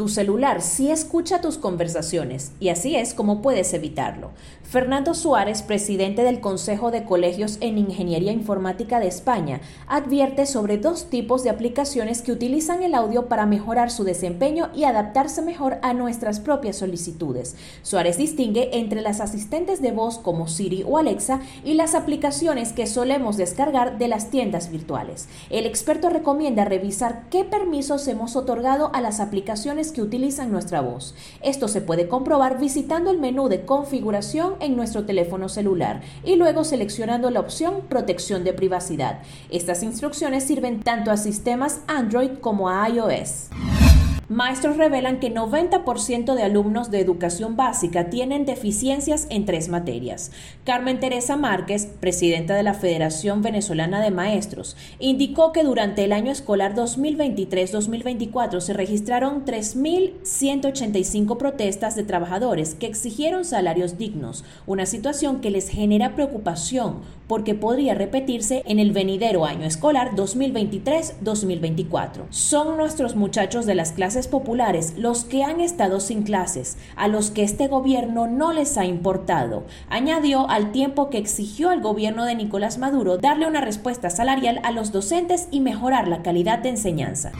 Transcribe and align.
Tu 0.00 0.08
celular 0.08 0.62
sí 0.62 0.90
escucha 0.90 1.42
tus 1.42 1.58
conversaciones 1.58 2.52
y 2.58 2.70
así 2.70 2.96
es 2.96 3.12
como 3.12 3.42
puedes 3.42 3.74
evitarlo. 3.74 4.30
Fernando 4.62 5.12
Suárez, 5.12 5.60
presidente 5.60 6.22
del 6.22 6.40
Consejo 6.40 6.90
de 6.90 7.04
Colegios 7.04 7.58
en 7.60 7.76
Ingeniería 7.76 8.32
Informática 8.32 8.98
de 8.98 9.08
España, 9.08 9.60
advierte 9.88 10.46
sobre 10.46 10.78
dos 10.78 11.10
tipos 11.10 11.42
de 11.42 11.50
aplicaciones 11.50 12.22
que 12.22 12.32
utilizan 12.32 12.82
el 12.82 12.94
audio 12.94 13.26
para 13.26 13.44
mejorar 13.44 13.90
su 13.90 14.04
desempeño 14.04 14.70
y 14.74 14.84
adaptarse 14.84 15.42
mejor 15.42 15.80
a 15.82 15.92
nuestras 15.92 16.40
propias 16.40 16.76
solicitudes. 16.76 17.56
Suárez 17.82 18.16
distingue 18.16 18.78
entre 18.78 19.02
las 19.02 19.20
asistentes 19.20 19.82
de 19.82 19.92
voz 19.92 20.18
como 20.18 20.48
Siri 20.48 20.82
o 20.88 20.96
Alexa 20.96 21.40
y 21.62 21.74
las 21.74 21.94
aplicaciones 21.94 22.72
que 22.72 22.86
solemos 22.86 23.36
descargar 23.36 23.98
de 23.98 24.08
las 24.08 24.30
tiendas 24.30 24.70
virtuales. 24.70 25.28
El 25.50 25.66
experto 25.66 26.08
recomienda 26.08 26.64
revisar 26.64 27.24
qué 27.28 27.44
permisos 27.44 28.08
hemos 28.08 28.34
otorgado 28.34 28.92
a 28.94 29.02
las 29.02 29.20
aplicaciones 29.20 29.89
que 29.92 30.02
utilizan 30.02 30.50
nuestra 30.50 30.80
voz. 30.80 31.14
Esto 31.42 31.68
se 31.68 31.80
puede 31.80 32.08
comprobar 32.08 32.58
visitando 32.58 33.10
el 33.10 33.18
menú 33.18 33.48
de 33.48 33.64
configuración 33.64 34.54
en 34.60 34.76
nuestro 34.76 35.04
teléfono 35.04 35.48
celular 35.48 36.02
y 36.24 36.36
luego 36.36 36.64
seleccionando 36.64 37.30
la 37.30 37.40
opción 37.40 37.82
Protección 37.88 38.44
de 38.44 38.52
privacidad. 38.52 39.22
Estas 39.50 39.82
instrucciones 39.82 40.44
sirven 40.44 40.80
tanto 40.80 41.10
a 41.10 41.16
sistemas 41.16 41.80
Android 41.86 42.32
como 42.40 42.68
a 42.68 42.88
iOS. 42.88 43.48
Maestros 44.30 44.76
revelan 44.76 45.18
que 45.18 45.34
90% 45.34 46.36
de 46.36 46.44
alumnos 46.44 46.92
de 46.92 47.00
educación 47.00 47.56
básica 47.56 48.10
tienen 48.10 48.46
deficiencias 48.46 49.26
en 49.28 49.44
tres 49.44 49.68
materias. 49.68 50.30
Carmen 50.62 51.00
Teresa 51.00 51.36
Márquez, 51.36 51.86
presidenta 51.86 52.54
de 52.54 52.62
la 52.62 52.74
Federación 52.74 53.42
Venezolana 53.42 54.00
de 54.00 54.12
Maestros, 54.12 54.76
indicó 55.00 55.50
que 55.50 55.64
durante 55.64 56.04
el 56.04 56.12
año 56.12 56.30
escolar 56.30 56.76
2023-2024 56.76 58.60
se 58.60 58.72
registraron 58.72 59.44
3.185 59.44 61.36
protestas 61.36 61.96
de 61.96 62.04
trabajadores 62.04 62.76
que 62.76 62.86
exigieron 62.86 63.44
salarios 63.44 63.98
dignos, 63.98 64.44
una 64.64 64.86
situación 64.86 65.40
que 65.40 65.50
les 65.50 65.68
genera 65.68 66.14
preocupación 66.14 67.00
porque 67.30 67.54
podría 67.54 67.94
repetirse 67.94 68.64
en 68.66 68.80
el 68.80 68.90
venidero 68.90 69.46
año 69.46 69.64
escolar 69.64 70.16
2023-2024. 70.16 72.24
Son 72.30 72.76
nuestros 72.76 73.14
muchachos 73.14 73.66
de 73.66 73.76
las 73.76 73.92
clases 73.92 74.26
populares 74.26 74.94
los 74.96 75.22
que 75.22 75.44
han 75.44 75.60
estado 75.60 76.00
sin 76.00 76.24
clases, 76.24 76.76
a 76.96 77.06
los 77.06 77.30
que 77.30 77.44
este 77.44 77.68
gobierno 77.68 78.26
no 78.26 78.52
les 78.52 78.76
ha 78.76 78.84
importado, 78.84 79.62
añadió 79.88 80.50
al 80.50 80.72
tiempo 80.72 81.08
que 81.08 81.18
exigió 81.18 81.70
al 81.70 81.80
gobierno 81.80 82.24
de 82.24 82.34
Nicolás 82.34 82.78
Maduro 82.78 83.16
darle 83.16 83.46
una 83.46 83.60
respuesta 83.60 84.10
salarial 84.10 84.58
a 84.64 84.72
los 84.72 84.90
docentes 84.90 85.46
y 85.52 85.60
mejorar 85.60 86.08
la 86.08 86.22
calidad 86.22 86.58
de 86.58 86.70
enseñanza. 86.70 87.30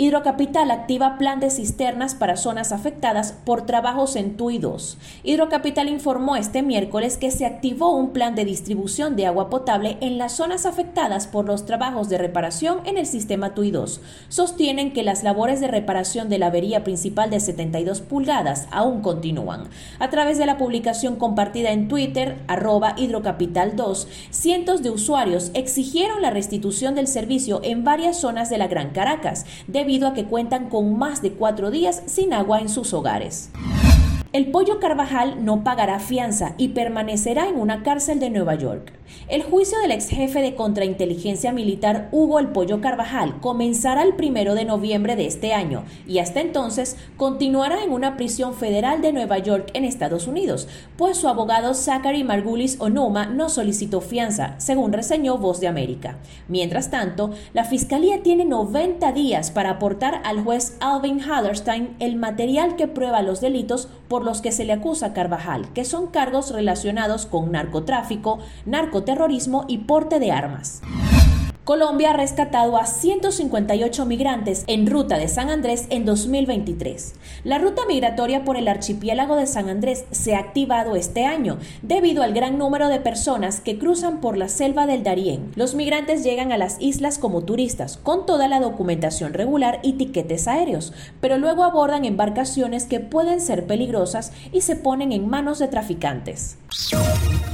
Hidrocapital 0.00 0.70
activa 0.70 1.18
plan 1.18 1.40
de 1.40 1.50
cisternas 1.50 2.14
para 2.14 2.38
zonas 2.38 2.72
afectadas 2.72 3.32
por 3.44 3.66
trabajos 3.66 4.16
en 4.16 4.38
TUI 4.38 4.56
2. 4.56 4.96
Hidrocapital 5.24 5.90
informó 5.90 6.36
este 6.36 6.62
miércoles 6.62 7.18
que 7.18 7.30
se 7.30 7.44
activó 7.44 7.94
un 7.94 8.14
plan 8.14 8.34
de 8.34 8.46
distribución 8.46 9.14
de 9.14 9.26
agua 9.26 9.50
potable 9.50 9.98
en 10.00 10.16
las 10.16 10.32
zonas 10.32 10.64
afectadas 10.64 11.26
por 11.26 11.44
los 11.44 11.66
trabajos 11.66 12.08
de 12.08 12.16
reparación 12.16 12.78
en 12.86 12.96
el 12.96 13.04
sistema 13.04 13.52
TUI 13.52 13.72
2. 13.72 14.00
Sostienen 14.30 14.94
que 14.94 15.02
las 15.02 15.22
labores 15.22 15.60
de 15.60 15.68
reparación 15.68 16.30
de 16.30 16.38
la 16.38 16.46
avería 16.46 16.82
principal 16.82 17.28
de 17.28 17.38
72 17.38 18.00
pulgadas 18.00 18.68
aún 18.70 19.02
continúan. 19.02 19.64
A 19.98 20.08
través 20.08 20.38
de 20.38 20.46
la 20.46 20.56
publicación 20.56 21.16
compartida 21.16 21.72
en 21.72 21.88
Twitter, 21.88 22.38
arroba 22.48 22.94
hidrocapital 22.96 23.76
2, 23.76 24.08
cientos 24.30 24.82
de 24.82 24.88
usuarios 24.88 25.50
exigieron 25.52 26.22
la 26.22 26.30
restitución 26.30 26.94
del 26.94 27.06
servicio 27.06 27.60
en 27.62 27.84
varias 27.84 28.18
zonas 28.18 28.48
de 28.48 28.56
la 28.56 28.66
Gran 28.66 28.92
Caracas, 28.92 29.44
debido 29.66 29.89
a 29.90 30.14
que 30.14 30.24
cuentan 30.24 30.68
con 30.68 30.98
más 30.98 31.20
de 31.20 31.32
cuatro 31.32 31.70
días 31.70 32.02
sin 32.06 32.32
agua 32.32 32.60
en 32.60 32.68
sus 32.68 32.92
hogares. 32.94 33.50
El 34.32 34.52
Pollo 34.52 34.78
Carvajal 34.78 35.44
no 35.44 35.64
pagará 35.64 35.98
fianza 35.98 36.54
y 36.56 36.68
permanecerá 36.68 37.48
en 37.48 37.56
una 37.56 37.82
cárcel 37.82 38.20
de 38.20 38.30
Nueva 38.30 38.54
York. 38.54 38.92
El 39.28 39.42
juicio 39.42 39.76
del 39.80 39.90
ex 39.90 40.08
jefe 40.08 40.40
de 40.40 40.54
contrainteligencia 40.54 41.52
militar 41.52 42.08
Hugo 42.12 42.38
El 42.38 42.48
Pollo 42.48 42.80
Carvajal 42.80 43.40
comenzará 43.40 44.04
el 44.04 44.14
primero 44.14 44.54
de 44.54 44.64
noviembre 44.64 45.16
de 45.16 45.26
este 45.26 45.52
año 45.52 45.82
y 46.06 46.18
hasta 46.18 46.40
entonces 46.40 46.96
continuará 47.16 47.82
en 47.82 47.90
una 47.90 48.16
prisión 48.16 48.54
federal 48.54 49.02
de 49.02 49.12
Nueva 49.12 49.38
York 49.38 49.70
en 49.74 49.84
Estados 49.84 50.28
Unidos, 50.28 50.68
pues 50.96 51.16
su 51.16 51.26
abogado 51.26 51.74
Zachary 51.74 52.22
Margulis 52.22 52.76
Onuma 52.80 53.26
no 53.26 53.48
solicitó 53.48 54.00
fianza, 54.00 54.54
según 54.58 54.92
reseñó 54.92 55.38
Voz 55.38 55.58
de 55.58 55.66
América. 55.66 56.18
Mientras 56.46 56.90
tanto, 56.90 57.30
la 57.52 57.64
fiscalía 57.64 58.22
tiene 58.22 58.44
90 58.44 59.10
días 59.12 59.50
para 59.50 59.70
aportar 59.70 60.22
al 60.24 60.44
juez 60.44 60.76
Alvin 60.78 61.20
Hallerstein 61.20 61.96
el 61.98 62.14
material 62.14 62.76
que 62.76 62.86
prueba 62.86 63.22
los 63.22 63.40
delitos 63.40 63.88
por 64.20 64.26
los 64.26 64.42
que 64.42 64.52
se 64.52 64.66
le 64.66 64.74
acusa 64.74 65.06
a 65.06 65.12
Carvajal, 65.14 65.72
que 65.72 65.86
son 65.86 66.08
cargos 66.08 66.50
relacionados 66.50 67.24
con 67.24 67.52
narcotráfico, 67.52 68.38
narcoterrorismo 68.66 69.64
y 69.66 69.78
porte 69.78 70.20
de 70.20 70.30
armas. 70.30 70.82
Colombia 71.70 72.10
ha 72.10 72.14
rescatado 72.14 72.76
a 72.76 72.84
158 72.84 74.04
migrantes 74.04 74.64
en 74.66 74.88
ruta 74.88 75.18
de 75.18 75.28
San 75.28 75.50
Andrés 75.50 75.86
en 75.90 76.04
2023. 76.04 77.14
La 77.44 77.58
ruta 77.58 77.82
migratoria 77.86 78.44
por 78.44 78.56
el 78.56 78.66
archipiélago 78.66 79.36
de 79.36 79.46
San 79.46 79.68
Andrés 79.68 80.04
se 80.10 80.34
ha 80.34 80.40
activado 80.40 80.96
este 80.96 81.26
año 81.26 81.58
debido 81.82 82.24
al 82.24 82.34
gran 82.34 82.58
número 82.58 82.88
de 82.88 82.98
personas 82.98 83.60
que 83.60 83.78
cruzan 83.78 84.20
por 84.20 84.36
la 84.36 84.48
selva 84.48 84.88
del 84.88 85.04
Darién. 85.04 85.52
Los 85.54 85.76
migrantes 85.76 86.24
llegan 86.24 86.50
a 86.50 86.58
las 86.58 86.76
islas 86.80 87.18
como 87.18 87.42
turistas 87.42 87.98
con 87.98 88.26
toda 88.26 88.48
la 88.48 88.58
documentación 88.58 89.32
regular 89.32 89.78
y 89.84 89.92
tiquetes 89.92 90.48
aéreos, 90.48 90.92
pero 91.20 91.38
luego 91.38 91.62
abordan 91.62 92.04
embarcaciones 92.04 92.86
que 92.86 92.98
pueden 92.98 93.40
ser 93.40 93.68
peligrosas 93.68 94.32
y 94.50 94.62
se 94.62 94.74
ponen 94.74 95.12
en 95.12 95.28
manos 95.28 95.60
de 95.60 95.68
traficantes. 95.68 96.56